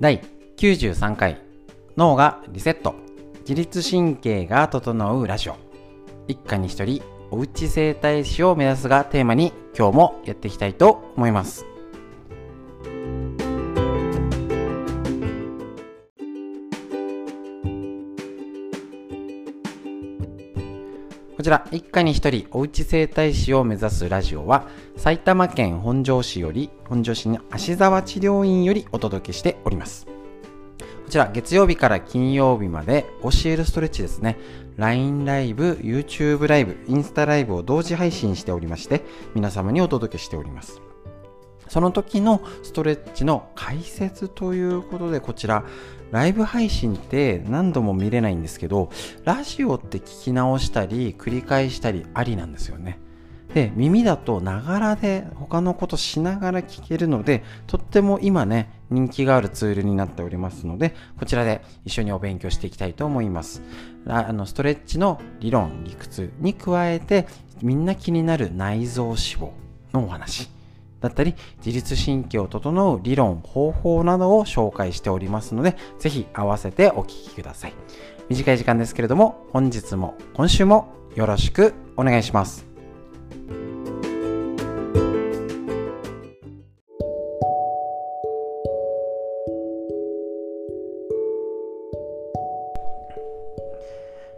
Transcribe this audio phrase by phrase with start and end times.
[0.00, 0.22] 第
[0.56, 1.38] 93回
[1.94, 2.94] 脳がリセット。
[3.40, 5.56] 自律神経が整うラジオ。
[6.26, 11.66] 一家に一人おうち整体師を目指すがテーマに今日もやっていきたいと思います。
[21.50, 24.66] ら、一家に一人おうち整体師を目指すラジオは、
[24.96, 30.06] 埼玉県本庄市より、本庄市の芦沢治療院よりお届けしております。
[30.06, 30.12] こ
[31.10, 34.38] ちら、月曜日から金曜日まで教えるストレッチですね。
[34.76, 39.02] LINE ライブ、YouTube ライブ、インスタライブを同時配信しておりまして、
[39.34, 40.80] 皆様にお届けしております。
[41.70, 45.64] その時のストレッチの解説ということで、こちら、
[46.10, 48.90] ライブ配信って何度も見れないんですけど、
[49.24, 52.98] ラジオって聞き直したり、繰り返したりありなんですよね。
[53.54, 63.62] で、耳だとながらで他のことしながら聞けるので、とっても今ね、人気があるツールになっておりますので、こちらで一緒にお勉強していきたいと思います。
[64.08, 67.28] あのストレッチの理論、理屈に加えて、
[67.62, 69.50] みんな気になる内臓脂肪
[69.92, 70.50] のお話。
[71.00, 71.34] だったり、
[71.64, 77.74] 自律神経を整う理論、方法などを紹介しておりますので、ぜひ合わせてお聴きください。
[78.28, 82.66] 短い時間ですけれども、本日も今週もよろしくお願いします。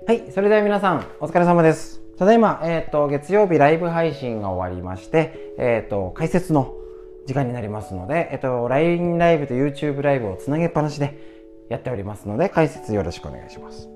[0.04, 2.01] はい、それでは皆さん、お疲れ様です。
[2.22, 6.72] ただいま、えっ、ー、と、月曜日ライブ配信が終わりまして、えっ、ー、と、解説の
[7.26, 11.18] 時間になりますので、えっ、ー、と、LINE ライブと YouTube ライブをつなげっぱなしで
[11.68, 13.88] やっておりますので、解説よろしくお願いします。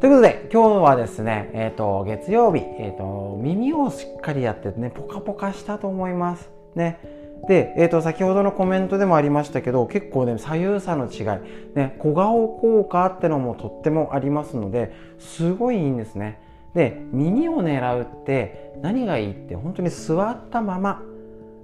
[0.00, 6.50] ということで、今日はですね、えっ、と、月曜日、えっ、と、耳をしっかりやってね、ポカポカしたと思います。
[6.74, 7.00] ね。
[7.48, 11.26] で、えー、と先ほどのコメントでもありましたけど結構ね左右差の違い、
[11.74, 16.42] ね、小顔効果ってのもとってもありますのですごいいいんですね。
[16.74, 21.02] で耳を狙うって何がいいって本当に座ったまま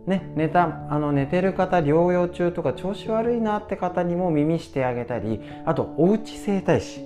[0.07, 7.05] ね、寝たあの寝てる方療養中とか調子悪いなって方にも耳してあげたりあとおうち整体師。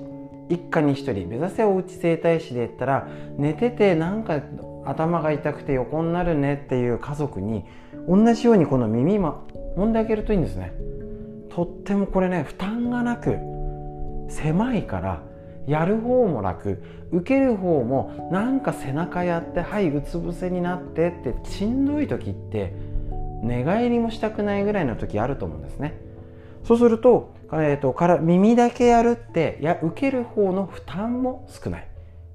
[0.48, 4.43] 一家に一人目指せおうち整体師で言ったら寝ててなんか
[4.84, 7.64] 頭が痛くて横になるねっていう家族に
[8.06, 10.72] 同じようにこの耳も揉んであげるといいんですね。
[11.48, 13.38] とってもこれね負担がなく
[14.28, 15.22] 狭いから
[15.66, 22.75] やる方も楽受ける方もなんか背中やってはいうつ伏せになってってしんどい時って
[23.42, 25.94] 寝返りもしたくないぐらいの時あると思うんですね。
[26.64, 31.88] そうすると,、えーと、から耳だけやるってや受ける方の負担も少ない。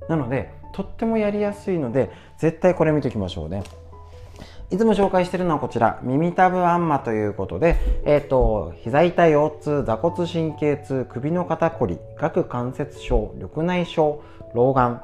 [0.08, 3.64] なのでとってもやりやすいので絶対これ見ておきましょうね。
[4.72, 14.20] いつも紹介しているのはこちら、耳たぶあんまということで、えっ、ー、と、膝痛腰痛、座骨神経痛、首の肩こり、顎関節症、緑内障、
[14.54, 15.02] 老眼、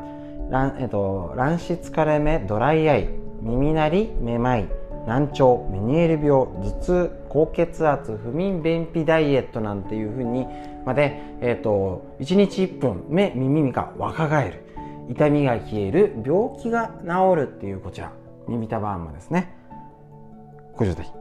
[0.51, 3.09] 卵,、えーと、卵子疲れ目、ドライアイ、
[3.41, 4.67] 耳鳴り、めまい、
[5.07, 10.45] 難聴、メニエール病、頭痛、高血圧、不眠便秘ダイエットなんていうふうに
[10.85, 14.63] まで、えっ、ー、と、1日1分、目、耳が若返る、
[15.09, 18.11] 痛みが消える、病気が治るっていうこちら。
[18.47, 19.53] 耳たばあんまですね。
[20.75, 21.11] ご状態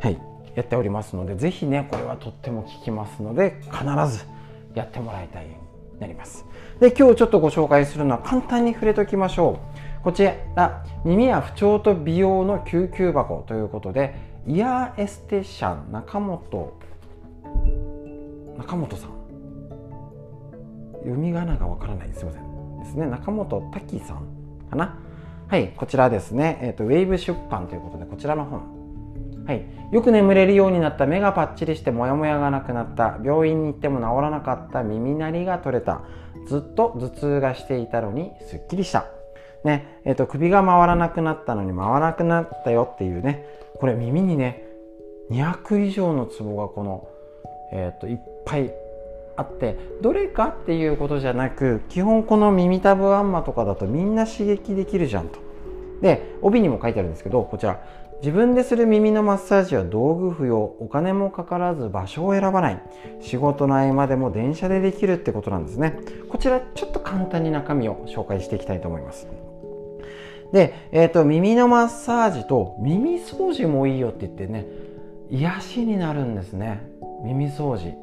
[0.00, 0.20] はい。
[0.54, 4.24] やっておりますのでぜひねこれはとっても効きますので必ず
[4.74, 5.50] やってもらいたいよ
[5.92, 6.46] うになります。
[6.80, 9.58] で今日ちょっとご紹介するのは簡単に触れときましょ
[10.00, 10.02] う。
[10.02, 10.24] こち
[10.54, 14.14] ら耳や不調と美容の救急箱ということで
[14.46, 16.72] イヤーエステシャン中本
[18.56, 19.10] 中本さん。
[21.00, 22.10] 読み仮名がわからない。
[22.14, 22.78] すいません。
[22.80, 23.06] ですね。
[23.06, 24.26] 中本滝さん
[24.70, 24.98] かな。
[25.48, 28.76] はい、こちらですね、えーと、ウェーブ出版ということで、こちらの本。
[29.46, 36.02] はい、よく眠れるようになった目がパッチリしてモヤモヤがなくなった病院に行っても治らなかった耳鳴りが取れた
[36.48, 39.06] ずっと頭痛がしていたのにすっきりした、
[39.62, 40.00] ね。
[40.04, 43.46] えーと、首が回らなくなったのに回らなくなったよっていうね。
[43.78, 44.64] これ耳にね
[45.30, 47.08] 200以上のツボがこの、
[47.72, 48.72] えーといっぱい
[49.36, 55.45] あってどれかっていうことじゃなく基本この耳たぶあんまとかだとみんな刺激できるじゃんと。
[56.02, 57.80] で帯にも書いてあるんですけどこちら。
[58.22, 62.82] 自分でする耳のマッサージは道具不要お金もかからず場所を選ばない。
[63.20, 65.98] 仕事の合間でも電車でできるってことなんですね。
[66.30, 69.28] こちらちょっと簡単に中身を紹介していきたいと思います。
[70.50, 74.64] で、えーと、耳のマッサージと耳掃除もいいよって言ってね
[75.28, 76.88] 癒しになるんですね。
[77.22, 77.94] 耳掃除。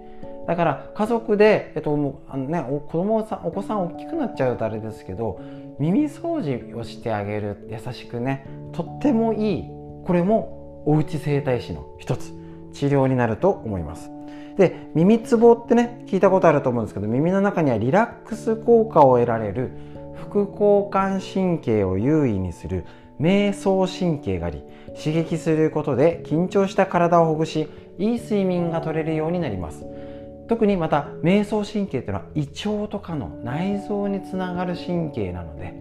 [0.45, 5.39] だから家族で、えっともうあのね、お子供さんお子さん大きくなっちゃうとあれですけど
[5.79, 9.63] 耳掃除をしてあげる優しくねとってもいい。
[10.05, 12.33] これもおうち整体師の一つ
[12.73, 14.09] 治療になると思います。
[14.57, 19.71] で耳つぼってね聞いたことあると思うんですけど耳の中にはリラックス効果を得られる
[20.15, 22.85] 副交感神経を優位にする
[23.19, 24.61] 瞑想神経があり
[24.95, 27.67] 刺激することで緊張した体をほぐし
[27.97, 29.85] いい睡眠が取れるようになります。
[30.47, 35.73] 特にまた瞑想神経っていうのは胃腸とかの内臓につながる神経なので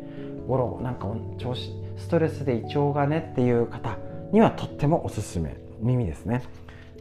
[0.47, 1.07] ゴロなんか
[1.39, 3.99] 調子ストレスで胃腸がねっていう方
[4.33, 6.43] にはとってもおすすめ耳ですね。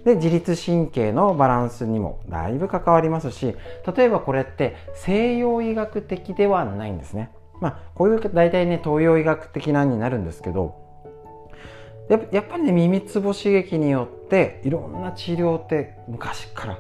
[0.04, 3.56] で自律神経のバランスにもだいぶ関わりますし
[3.96, 7.30] 例えばこれって西洋医学的ではないんですね。
[7.60, 10.76] まあこういう大体ね東洋医学的なになるんですけど
[12.32, 16.80] やっぱりね耳つぼ刺激によっていろんな治療って昔から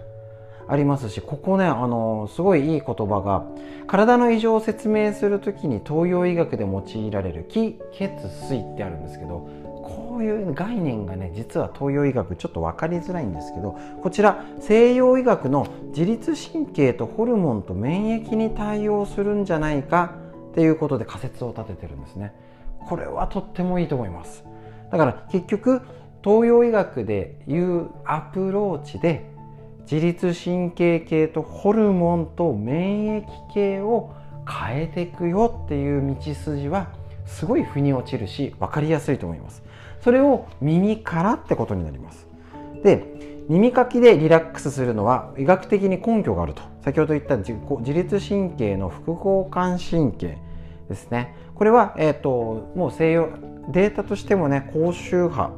[0.71, 3.45] ありますしここねあのすごいいい言葉が
[3.87, 8.09] 体の異常を説明する時に東洋医学で用いられる気血
[8.47, 9.49] 水ってあるんですけど
[9.83, 20.15] こういう概念がね実は東洋医学ちょっと分かりづらいんですけどこちら西洋医学の自律神経とホルモンと免疫に対応するんじゃないか
[20.51, 22.33] っていうことで仮説を立ててるんですね。
[22.87, 24.45] これはとってもいいと思います。
[24.89, 25.81] だから結局
[26.23, 29.30] 東洋医学でいうアプローチで
[29.83, 34.13] 自律神経系とホルモンと免疫系を
[34.47, 36.89] 変えていくよっていう道筋は
[37.25, 39.63] すごい腑に落ちるし分かりやすいと思います。
[40.01, 42.27] それを耳からってことになります。
[42.83, 43.05] で
[43.49, 46.61] 耳かきでリラックスするのは医学的に根拠があると。
[46.83, 47.53] 先ほど言った自
[47.93, 50.37] 律神経の副交感神経
[50.89, 51.35] ですね。
[51.53, 53.29] これは、えーと、もう西洋
[53.69, 55.51] データとしてもね高周波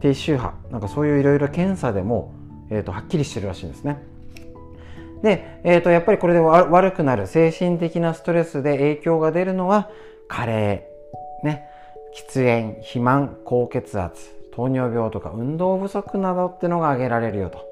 [0.00, 2.32] 低周波なんかそういういろいろ検査でも、
[2.70, 4.02] えーと、はっきりしてるらしいんですね。
[5.22, 9.90] で、えーと、やっぱりこれで悪くなる精神的なストレスで影響が出るのは
[10.28, 10.84] 加齢
[11.42, 11.68] ね。
[12.14, 17.66] 喫煙肥満高血圧糖尿病とか運動不足などってのが挙げられるよと。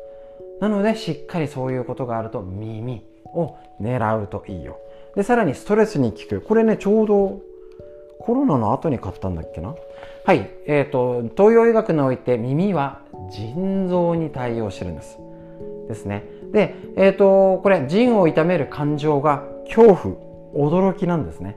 [0.60, 4.78] なのでしっかりそういうことがあると耳を狙うといいよ。
[5.14, 6.40] でさらにストレスに効く。
[6.40, 7.40] これねちょうど
[8.18, 9.74] コロナの後に買ったんだっけな。
[10.24, 10.50] はい。
[10.66, 13.00] えっ、ー、と東洋医学において耳は
[13.32, 15.18] 腎臓に対応してるんです。
[15.88, 16.24] ですね。
[16.52, 20.16] でえっ、ー、とこれ腎を痛める感情が恐怖
[20.54, 21.56] 驚きなんですね。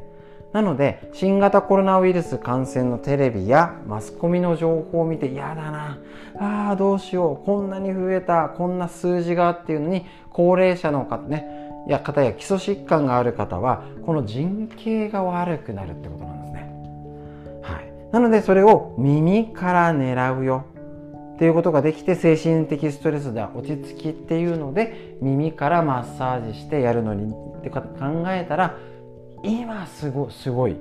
[0.54, 5.98] なので新型コロナウイルス感染のテレビやマスコミの情報を見て嫌だな。
[6.40, 7.46] あーどうしよう。
[7.46, 8.48] こんなに増えた。
[8.50, 11.46] こんな数字がっていうのに高齢者の方ね
[11.88, 16.72] や方や基礎疾患がある方はこの腎形が悪くなるってことなんですね。
[17.62, 20.66] はい、なのでそれを耳から狙うよ。
[21.36, 27.84] っていうことができて精神的ストレスで落ち着きっていうので耳からマッサージしてやるのにって考
[28.28, 28.78] えたら
[29.44, 30.78] 今すごすごい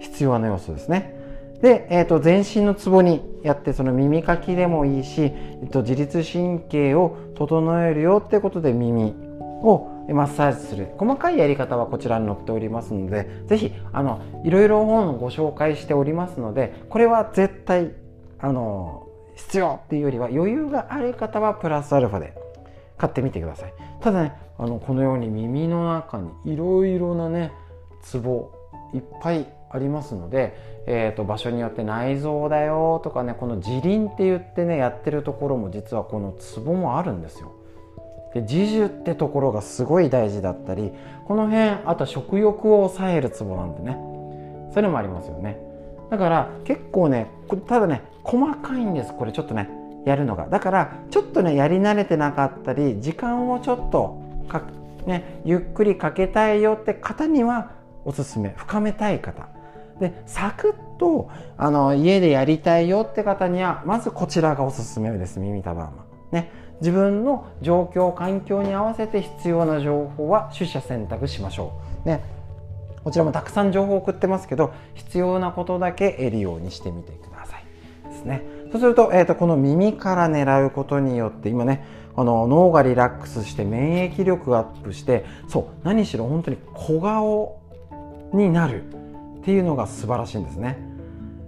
[0.00, 1.16] 必要な要素ですね。
[1.62, 9.14] で、えーと、全身のツボにやってその耳かきでもいいし、えっと、自律神経を整えるよってことで耳
[9.62, 13.66] をマッサージする細かいやり方はこちらに載っておりますので是非
[14.44, 17.90] いろいろ本をご紹介しておりますのでこれは絶対
[18.38, 19.07] あの
[19.38, 22.34] 必要っていうよりは余裕がある方はプラスアルファで
[22.98, 23.72] 買ってみてください。
[24.00, 27.52] ただねあのこのように耳の中にいろいろなね
[28.02, 28.50] ツボ
[28.92, 30.56] いっぱいありますので、
[30.86, 37.52] えーと、場所によって内臓だよとかねこの自輪って言ってねやってるところも実はこのツボもあるんですよ。
[38.34, 40.92] で自重ってところがすごい大事だったり
[41.26, 43.98] この辺あと食欲を抑えるツボなんでね。
[44.74, 45.67] それもありますよね。
[46.10, 47.30] だから結構ね
[47.66, 49.68] ただね細かいんですこれちょっとね
[50.04, 50.48] やるのが。
[50.48, 54.62] だからちょっとねやり慣れてなかったり時間をちょっとか、
[55.06, 57.72] ね、ゆっくりかけたいよって方には
[58.04, 59.48] おすすめ深めたい方。
[60.00, 71.72] でサクッとあの家でやりたいよって方にはまずこちらがおすすめです耳たばーマね自分の状況環境に合わせて必要な情報は取捨選択しましょ
[72.04, 72.08] う。
[72.08, 72.37] ね
[73.08, 77.64] こちらもたくさん情報を送ってますけど必要なことだけ得るようにしてみてください。
[78.06, 78.42] ですね。
[78.70, 81.86] そうすると,、えーと、この耳から狙うことによって今ね
[82.16, 87.58] あの脳がリラックスして免疫力がアップしてそう何しろ本当に小顔
[88.34, 90.76] になるっていうのが素晴らしいんですね。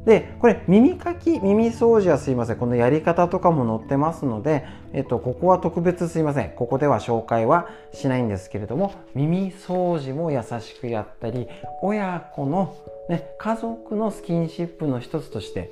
[0.04, 2.56] でこれ耳かき耳掃除はすいません。
[2.56, 6.50] このやり方とかも載ってますので、えっと、ここは特別すいません。
[6.50, 11.48] ここでは紹介はしないんですけれども耳掃除も優しくやったり
[11.82, 12.76] 親子の、
[13.08, 15.70] ね、家族のスキンシップの一つとして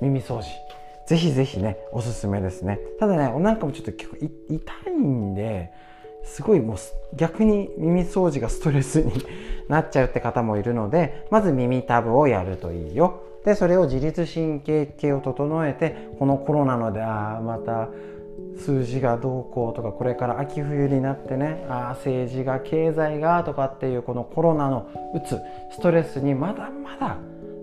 [0.00, 0.44] 耳掃除。
[1.06, 2.78] ぜひぜひねおすすめですね。
[3.00, 5.72] ただねなんかもちょっと結構痛いんで
[6.24, 6.76] すごいもう
[7.16, 9.12] 逆に耳掃除がストレスに
[9.68, 17.88] なっちゃうって方もいるのでまず耳たぶをやるといいよでそれを自律神経系を整えてこのコロナのでああまた
[18.58, 25.38] 数字がどうこうとかこれから秋冬になってねあ政治が経済がとかっていうこのコロナのうつ
[25.72, 27.18] ストレスにまだまだ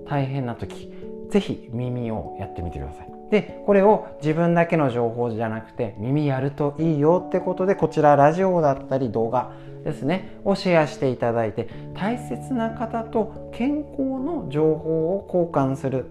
[0.08, 0.92] 大変な時
[1.30, 3.21] 是非耳をやってみてください。
[3.32, 9.54] でこれを自分だけの情報じゃなくて耳やるといいよってことでこちらラジオだったり動画
[9.86, 16.06] ですねをシェアしていただいて大切な方と健康の情報を交換する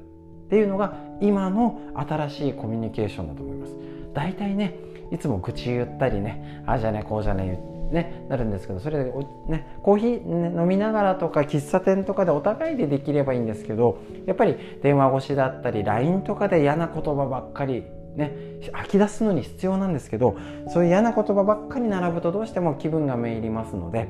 [0.46, 3.76] っていうのが今の新しいコミュニケーションだと思います。
[4.14, 4.74] 大体ね
[5.12, 7.60] いつも愚痴言ったりねあじゃねこうじゃね
[7.90, 9.12] ね、なるんですけどそれで、
[9.48, 17.84] ね、コーヒー、飲みながらとか喫茶店とかでお互いでできればいいんですけどやっぱり電話越しだったり LINE とかで嫌な言葉ばっかり
[18.16, 18.32] ね
[18.72, 20.36] 吐き出すのに必要なんですけど
[20.68, 24.08] そういう嫌な言葉ばっかり並ぶとどうしても気分がめいりますので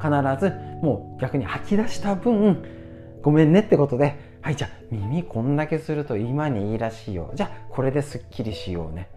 [0.00, 0.10] 必
[0.40, 2.64] ずもう逆に吐き出した分
[3.22, 7.30] ごめんねってことではいじゃあ耳こんだけすると今にいいらしいよ。
[7.34, 9.10] じゃあこれですっきりしようね。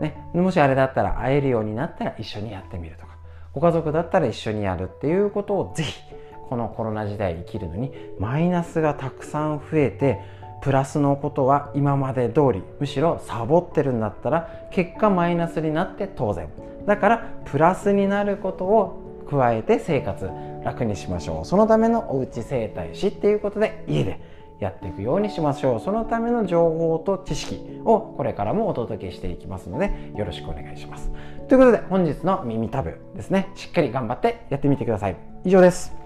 [0.00, 3.16] ね、もしあれだったら会えるようになったら一緒にやってみるとか
[3.52, 6.00] ご家族だったら一緒にやるっていうことをぜひ
[6.48, 10.20] このコロナ時代生きるのにマイナスがたくさん増えて
[10.62, 16.48] プラスのことは今まで通りむしろサボってるんだったら結果マイナスになって当然。
[16.86, 20.28] だからプラスになることを加えて生活
[20.64, 21.44] 楽にしましょう。
[21.44, 24.20] そのためのおうち整体師っていうことで家で
[24.60, 25.80] やっていくようにしましょう。
[25.80, 31.10] そのための情報と知識をこれからもお届けしていきますのでよろしくお願いします。
[31.48, 33.50] ということで本日の耳タブですね。
[33.54, 35.16] しっかり頑張ってやってみてください。
[35.44, 35.96] 以上です。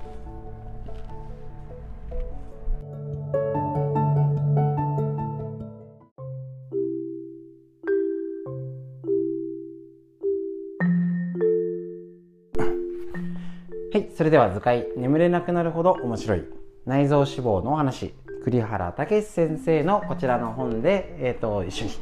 [13.93, 14.89] はい、それでは図解。
[14.97, 16.45] 眠れなくなるほど面白い。
[16.85, 18.13] 内臓脂肪のお話。
[18.45, 21.93] 栗原武先生のこちらの本で、えーと、一緒に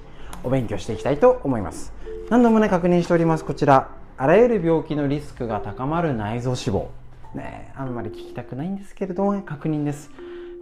[0.42, 1.92] お勉強していきたいと思います。
[2.30, 3.44] 何度もね確認しております。
[3.44, 6.86] こちらあらゆる病気のリスクが高まる内臓脂肪。
[7.36, 10.10] ねあんまり聞きたくないんですけれども、ね、確認です。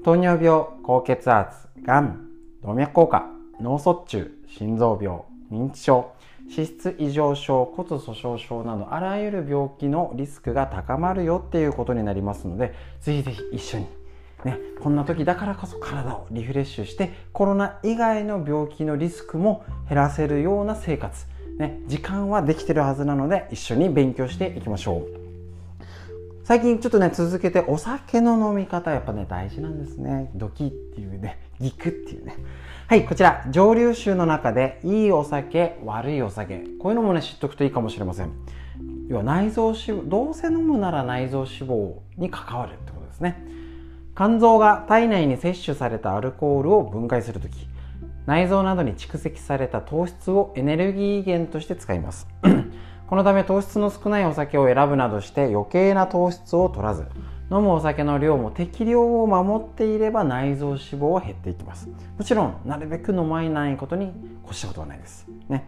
[0.05, 2.29] 糖尿病高血圧がん
[2.63, 5.21] 動脈硬化脳卒中心臓病
[5.51, 6.13] 認知症
[6.51, 14.00] 脂質異常症骨粗しょう症などあらゆる病気のリスクが高まるよっていうことになりますのでぜひぜひ一緒に
[14.45, 21.27] ね、こんな時だからこそ体をリフレッシュしてコロナ以外の病気のリスクも減らせるような生活、
[21.59, 25.21] ね、時間はできてるはずなので一緒に勉強していきましょう。
[26.43, 30.33] 最近ちょっとね続けてお酒の飲み方やっぱね大事なんですね。
[30.35, 32.37] ドキっていうねギクっていうね。
[32.89, 36.65] はいこちら蒸留酒の中でいいお酒悪いお酒。
[36.81, 38.31] こういうのもね知っておくといいかもしれません。
[39.09, 43.45] 要は内臓脂肪どうせ飲むなら内臓脂肪に関わるってことですね。
[44.21, 47.67] 肝臓が体内に摂取されたアルコールを分解する時
[48.27, 52.29] 内臓などに蓄積された糖質をエネルギー源として使います。
[53.09, 57.07] このため糖質の少ないお酒を選ぶなどして余計な糖質を取らず
[57.51, 61.89] 飲むお酒の量も適量を守っていれば内臓脂肪は減っていきます。
[62.19, 64.13] もちろんなるべく飲まないことに
[64.45, 65.27] 越したことはないです。
[65.49, 65.67] ね。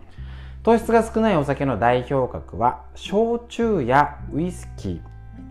[0.62, 5.00] 糖質が少ないお酒の代表格は焼酎やウイスキー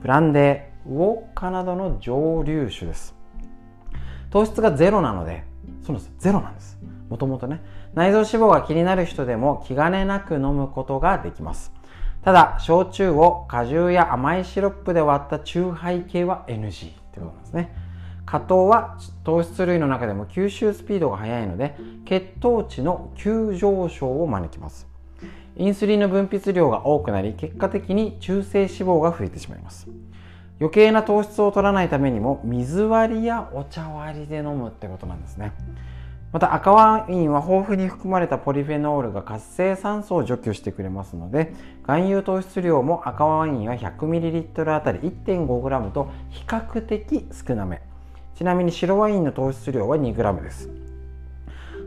[0.03, 3.15] ブランデーウォッカなどの蒸留酒です。
[4.29, 5.43] 糖質がゼロなので
[5.83, 6.13] そうなんです。
[6.19, 6.79] ゼロなんです。
[7.09, 7.61] もともとね。
[7.93, 11.73] 内臓脂肪が気になる人でも気兼ねなく飲むことができます。
[12.23, 17.75] ただ焼酎を果汁や甘いシロップで割った酎ハイ系は NG ってことなんですね。
[18.25, 24.88] 果糖は糖質類の中でも吸収スピードが速いので血糖値の急上昇を招きます。
[25.57, 29.88] インスリンの分泌量が多くなり結果的に中性脂肪が増えてしまいます。
[30.62, 35.53] 余計な糖質を取らないためにも水割りやお茶割りで飲むってことなんですね。
[36.32, 47.82] また赤ワインは豊富に含まれたポリフェノールが活性酸素を除去してくれますので含有糖質量も赤ワインは 100ml あたり 1.5g と比較的少なめ。
[48.36, 50.70] ちなみに白ワインの糖質量は 2g です。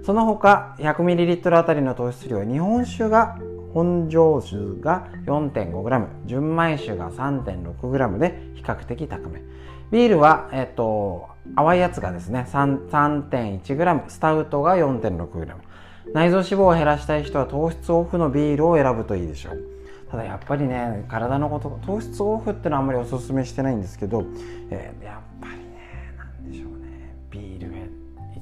[0.04, 3.38] その他 100ml あたりの糖質量は日本酒が
[3.75, 9.43] 本醸酒が 4.5g 純米酒が 3.6g で比較的高め。
[9.90, 15.54] ビールは、えっと、淡いやつがですね 3.1g スタウトが 4.6g
[16.12, 19.59] 内臓脂肪を減らしたい人は糖質オフのビールを選ぶといいでしょう。
[20.11, 24.25] ただやっぱりね体のこと糖質オフってのはあんまりおすすめしてないんですけど、
[24.71, 27.16] えー、やっぱりねなんでしょうね。
[27.31, 27.75] ビール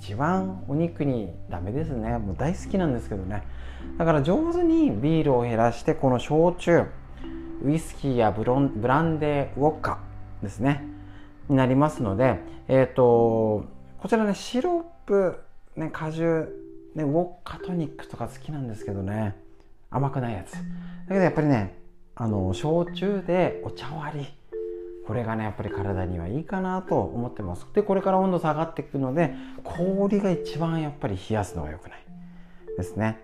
[0.02, 2.18] 一番お肉にダメですね。
[2.18, 3.44] もう大好きなんですけどね。
[3.98, 6.84] だから上手にビールを減らしてこの焼酎
[7.64, 10.00] ウイスキーやブロンブランデーウォッカ
[10.42, 10.84] ですね
[11.48, 13.64] になりますので、えっ、ー、と
[13.98, 15.38] こちらねシロップ、
[15.76, 19.36] ね、果汁、ね、ウォッカトニックとか好きなんですけどね
[19.90, 20.52] 甘くないやつ。
[20.52, 20.58] だ
[21.08, 21.76] けどやっぱりね
[22.14, 24.26] あの焼酎でお茶割り。
[25.06, 27.66] これがねやっぱり体にはいいかなと思ってます。
[27.74, 29.34] でこれから温度下がっていくので
[29.64, 32.04] 氷が一番やっぱり冷やすのが良くない
[32.76, 33.18] ですね。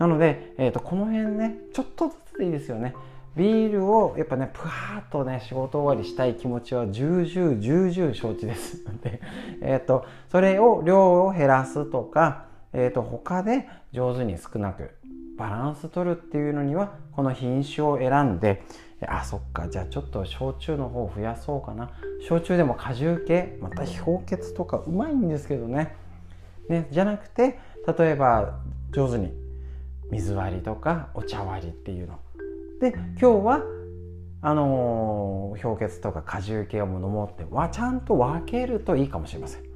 [0.00, 2.94] なので、えーと、この辺ねちょっとずつでいいですよね。
[3.36, 8.82] ビールをやっぱねプワーッとね仕事終わりしたい気持ちは重々重々承知です。
[8.84, 9.20] ので、
[9.60, 14.90] えーと、それを量を減らすとか、えーと他で上手に少なく
[15.36, 18.62] バランス取るっていうのにはこの品種を選んで
[19.06, 21.90] あそっかじゃあちょっと焼酎の方を増やそうかな。
[22.26, 25.94] 焼酎でも果汁系また氷結とかうまいんですけどね。
[26.70, 27.58] ねじゃなくて
[27.98, 28.60] 例えば
[28.92, 29.32] 上手に
[30.10, 32.18] 水割りとかお茶割りっていうの。
[32.80, 33.62] で今日は
[34.42, 39.62] あのー、氷結とか果汁系を飲もうってはちゃんと分けるといいかもしれません。
[39.62, 39.68] で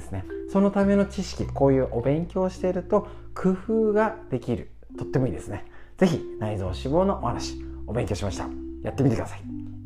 [0.00, 0.24] すね。
[0.50, 4.70] そのための知識こういうお勉強していると工夫ができる。
[4.98, 5.64] とってもいいですね。
[5.96, 8.46] 是非内臓脂肪のお話お勉強しました。
[8.82, 9.42] やってみてください。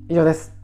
[0.08, 0.63] 以上です。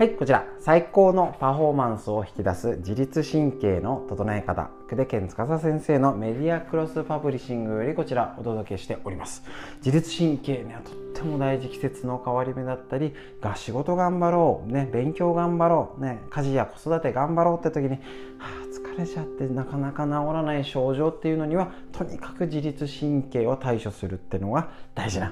[0.00, 0.46] はい、こちら。
[0.60, 4.70] 最高のパフォーマンスを引き出す自律神経の整え方。
[4.88, 9.42] 久手健司先生のメディアクロスパブリッシングよりこちらお届けしております。
[9.84, 17.98] 自律神経にはとっても大事季節の変わり目だったりが仕事頑張ろう、ね、勉強頑張ろう、ね、家事や子育て頑張ろうって時に、は
[18.38, 25.30] あ、疲れちゃってなかなか治らない症状っていうのにはとにかく自律神経を対処するっていうのが大事な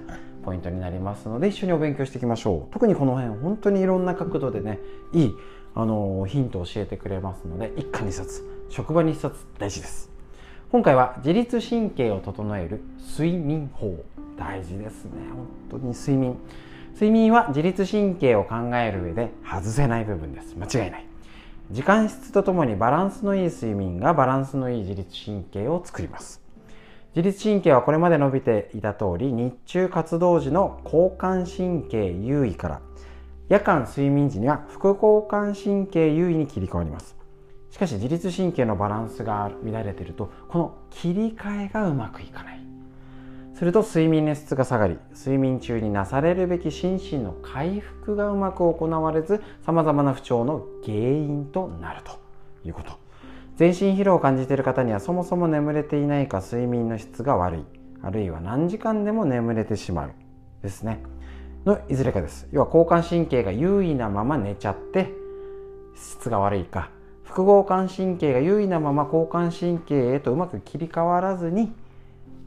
[0.48, 2.72] ポイントになりますので一緒にお勉強していきましょう。
[2.72, 4.78] 特にこの辺本当にいろんな角度でね
[5.12, 5.34] いい
[5.74, 10.10] あのヒントを教えてくれますので一家に一冊職場に一冊大事です。
[10.72, 12.80] 今回は自律神経を整える
[13.18, 13.94] 睡眠法。
[14.38, 15.10] 大事ですね。
[15.70, 16.36] 本当に睡眠。
[16.94, 20.56] 睡眠は自律神経を考える上で外せない部分です。
[20.56, 21.06] 間違いない。
[21.70, 26.47] 時間質とともにバランスのいい睡眠がバランスのいい自律神経を作ります。
[27.16, 32.80] 自律神経はこれまで述べていた通り日中活動時の交感神経優位から
[33.48, 37.16] 夜間睡眠時には副交感神経優位に切り替わります。
[37.70, 42.60] しかし自律神経のバランスが乱れているとこの切り替えがうまくいかない。
[43.54, 52.12] すると睡眠の質が下がり睡眠中になされるべき心身の回復がうまく行われずさまざまな不調の原因となると
[52.64, 53.07] いうこと。
[53.58, 57.64] 全身疲労を感じている方にはそもそも眠れていないか睡眠の質が悪い。
[58.04, 60.12] あるいは何時間でも眠れてしまう。
[60.62, 61.02] ですね。
[61.64, 62.46] のいずれかです。
[62.52, 65.12] 要は交感神経が優位なまま寝ちゃって
[65.96, 66.90] 質が悪いか。
[67.24, 71.72] 副交感神経が優位なまま交感神経へとうまく切り替わらずに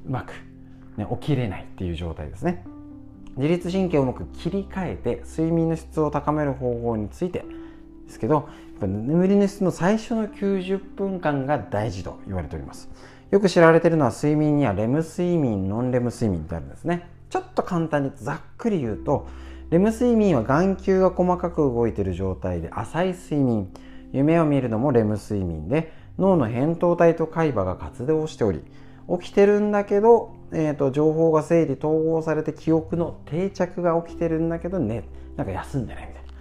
[0.08, 0.32] うまく、
[0.96, 2.64] ね、起きれないっていう状態ですね。
[3.36, 7.44] 自律神経をうまく切り替えて睡眠の質を高める方法について
[8.06, 8.48] ですけど
[8.88, 12.90] 眠りの質の最初の90分間が大事と言われております。
[13.32, 17.08] よく知られているのは睡眠にはレム睡眠ノンレム睡眠ってあるんですね。
[17.30, 19.28] ちょっと簡単にざっくり言うと
[19.70, 23.72] レム睡眠は眼球が細かく動いている状態で浅い睡眠。
[24.14, 28.62] 夢を見るのもレム睡眠で脳の扁桃体と海馬が活動しており
[29.20, 35.04] 起きてるんだけど、えーと、情報が整理統合されて記憶の定着が起きてるんだけどね
[35.36, 36.32] なんか休んでないみたいな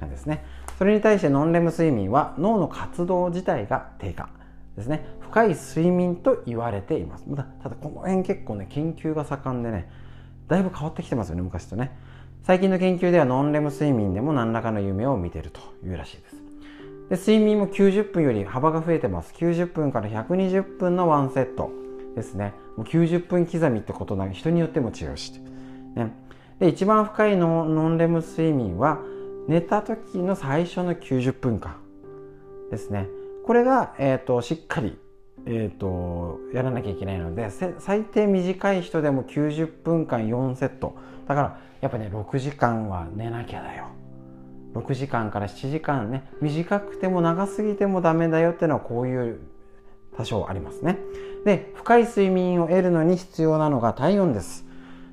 [0.00, 0.44] 感じですね。
[0.80, 4.30] それに対してノンレム睡眠は脳の活動自体が低下
[4.78, 5.04] ですね。
[5.20, 7.24] 深い睡眠と言われています。
[7.62, 9.90] ただこの辺結構ね研究が盛んでね
[10.48, 11.94] だいぶ変わってきてますよね昔とね。
[12.44, 16.36] 最近の研究ではノンレム睡眠でも何らかの夢を見てるというらしいです。
[17.10, 19.34] で睡眠も90分より幅が増えてます。
[19.34, 21.70] 90分から120分のワンセット
[22.16, 22.54] ですね。
[22.78, 25.38] もう90分刻みってことな人によっても違うし、
[25.94, 26.10] ね、
[26.58, 28.98] で一番深いノンレム睡眠は
[29.50, 31.74] 寝た時の最初の90分間
[32.70, 33.08] ですね。
[33.44, 34.96] これが、えーと、しっかり、
[35.44, 40.96] えーと、やらなきゃいけないので最低短い人でも90分間4セット。
[41.26, 43.88] だからやっぱね6時間は寝なきゃだよ。
[44.74, 49.40] 6時間から7時間ね短くても長すぎてもダメだよっていうのはこういう
[50.16, 50.96] 多少ありますね。
[51.44, 54.64] で深い睡眠を得るのに必要なのが体温です。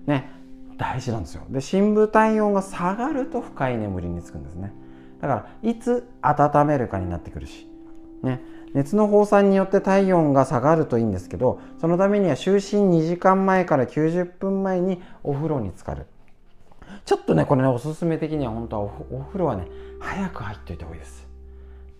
[0.05, 0.36] ね。
[0.77, 1.43] 大事なんですよ。
[1.49, 4.73] で深部体温が下がると深い眠りにつくんですね。
[5.21, 7.67] だからいつ温めるかになってくるし、
[8.21, 8.41] ね、
[8.73, 16.05] 熱の放散によって体温が下がるといいんですけどそのためには就寝2時間前から90分前にお風呂に浸かる。
[17.05, 19.67] ちょっとねこれねおすすめ的には本当はお風呂はね
[19.99, 21.27] 早く入っておいた方がいいです。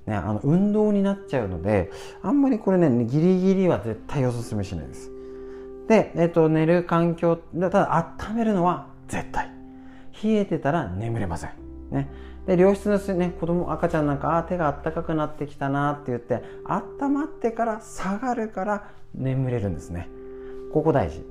[0.05, 5.11] ね、あの運動になっちゃうのであんまりこれねギリギリは絶対おすすめしないです。
[5.87, 9.51] で、えっと、寝る環境ただ温めるのは絶対。
[10.23, 11.51] 冷えてたら眠れません。
[11.91, 12.09] ね。
[12.45, 20.07] で良質のね子供赤ちゃんなんかあ手があったかくなってきたなって言って温まってから下がるから眠れるんですね。
[20.73, 21.23] ここ大事。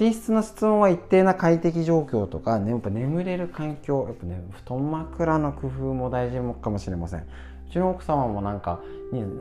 [0.00, 7.20] 寝室の室温は一定な快適状況とか、ね、やっぱ眠れる環境やっぱね布団枕の工夫も大事かもしれません。
[7.20, 7.26] う
[7.70, 8.80] ちの奥様もなんか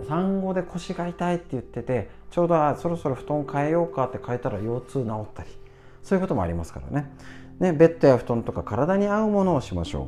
[0.08, 5.50] 産後で腰が痛いって言っててちょうどそろそろ布団変えようかって変えたら腰痛治ったり。
[6.02, 7.12] そういうこともありますからね。
[7.60, 10.08] ねベッドや布団とか体に合うものをしましょ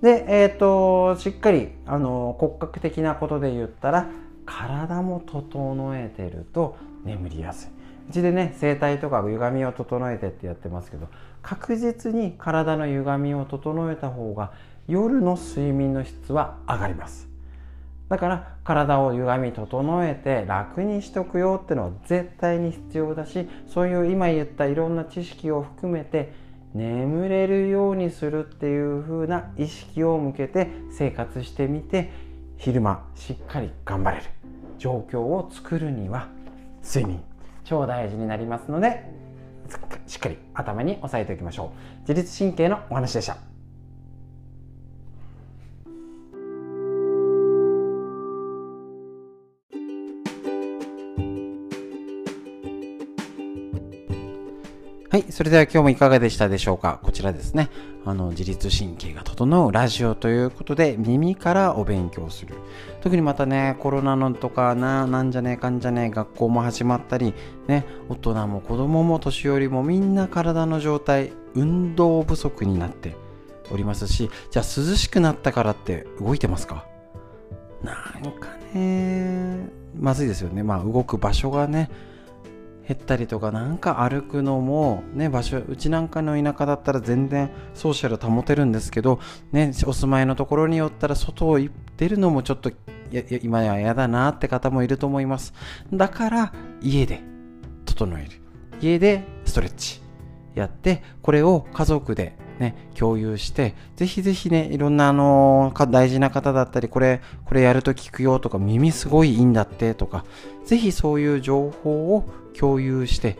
[0.00, 0.04] う。
[0.04, 4.08] でえっ、ー、としっかりあの骨格的なことで言ったら
[4.44, 7.70] 体も整えてると眠りやすい。
[8.10, 11.08] うちでね整体とか歪みを整えてってやってますけど
[11.42, 14.52] 確実に体の歪みを整えた方が
[14.86, 17.35] 夜の睡眠の質は上がります。
[18.08, 26.32] だから体を歪み整えて楽にしとくよってのは絶対に必要だしそういう今言ったいろんな知識を含めて
[26.74, 32.10] 眠れるようにするっていう風な意識を向けて生活してみて
[32.58, 34.24] 昼間しっかり頑張れる。
[34.78, 36.28] 状況を作るには
[36.84, 37.22] 睡眠
[37.64, 39.10] 超大事になりますので
[40.06, 42.00] しっかり頭に押さえておきましょう。
[42.00, 43.55] 自律神経のお話でした。
[55.16, 55.32] はい。
[55.32, 57.00] それでは今日もいかがでしたでしょうか？
[57.02, 57.70] こちらですね。
[58.04, 62.54] あの、自律神経が整うラジオということで、耳からお勉強する。
[63.00, 67.32] 特にまたね、コロナのとかな、なんじゃねえかんじゃねえ、学校も始まったり、
[67.66, 73.16] ね、大人も子供も年寄りもみんな体の状態、運動不足になって
[73.70, 76.84] おりますし、じゃあ涼しくなったからって動いてますか？
[77.82, 77.96] なん
[78.38, 79.66] かね、
[79.98, 80.62] まずいですよね。
[80.62, 81.88] まあ動く場所がね、
[82.86, 89.18] 減ったりとかなんか歩くのもね場所うちなんかの田舎だったら全然ソーシャル保てるんですけど
[89.50, 92.70] ねお住まいのところによったら外を出るのもちょっと
[93.42, 95.54] 今や嫌だなって方もいると思います。
[95.92, 97.20] だから家で
[97.84, 98.30] 整える。
[98.80, 100.02] 家でストレッチ
[100.54, 110.24] やってこれを家族でね、共有して、ぜひぜひね、いろんなあの、大事な方だったり、これ、これやると聞くよとか、耳すごいいいんだってとか、
[110.64, 112.24] ぜひそういう情報を
[112.58, 113.36] 共有して、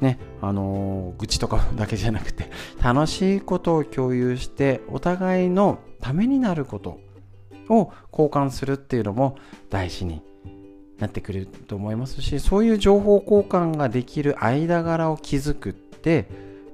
[0.00, 2.50] ね、あのー、愚痴とかだけじゃなくて、
[2.82, 6.98] 楽しいことを共有して、お互いのためになること
[7.68, 9.36] を交換するっていうのも
[9.70, 10.22] 大事に
[10.98, 16.26] なってくると思いますし、そういう情報交換ができる間柄を築くって、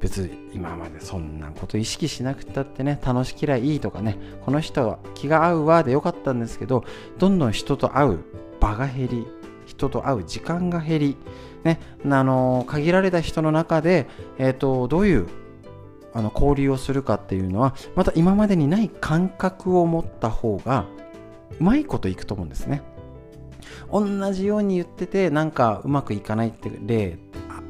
[0.03, 6.85] 別に今までそんなこと意識しなくたってね楽しきらいいとかねこの人は気が合うわでよかったんですけど
[7.19, 8.19] どんどん人と会う
[8.61, 9.27] 場が減り
[9.67, 11.17] 人と会う時間が減り、
[11.65, 15.29] ね、あの限られた人の中で、えーと、どういう
[16.12, 20.85] あの交流をするかっていうのはまた今までにない感覚を持った方が
[21.59, 22.83] うまいこといくと思うんですね。
[23.91, 27.19] 同じように言っててなんかうまくいかないって例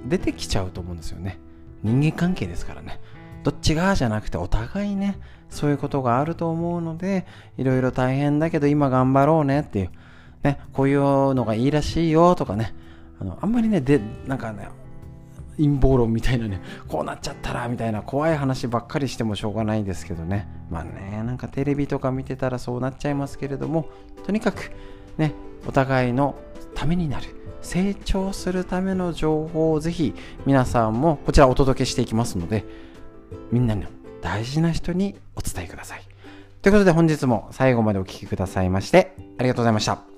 [0.07, 1.38] 出てきちゃうと思うんですよね。
[1.83, 3.01] 人間関係ですからね。
[3.42, 5.18] どっちがじゃなくてお互いね、
[5.51, 7.27] そういうことがあると思うので、
[7.59, 9.90] いろいろ大変だけど今頑張ろうねっていう、
[10.42, 12.75] ね、こういうのがいいらしいよとかね、
[13.21, 14.68] あのあんまりね、で、なんかね、
[15.57, 20.49] 陰謀論みたいなね、こうなっちゃったらみたいな怖い話ばっかりしてもしょうがないんですけどね。
[20.71, 23.88] まあね、なんかテレビとか見てたらそうなっちゃいますけれども、
[24.25, 24.71] とにかく
[25.18, 25.35] ね、
[25.66, 26.37] お互いの
[26.75, 27.41] ためになる。
[27.62, 30.14] 成長するための情報をぜひ
[30.46, 32.64] 皆さんもこちらお届けしていきますので
[33.51, 33.85] みんなの
[34.20, 36.03] 大事な人にお伝えください。
[36.61, 40.12] ということで本日も最後までお聴きくださいましてありがとうございました。